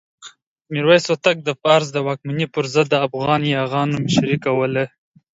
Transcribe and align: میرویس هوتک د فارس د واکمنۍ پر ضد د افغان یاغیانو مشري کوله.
میرویس 0.71 1.03
هوتک 1.09 1.37
د 1.43 1.49
فارس 1.61 1.87
د 1.93 1.97
واکمنۍ 2.07 2.45
پر 2.53 2.65
ضد 2.73 2.87
د 2.91 2.95
افغان 3.07 3.41
یاغیانو 3.55 3.95
مشري 4.05 4.35
کوله. 4.45 4.83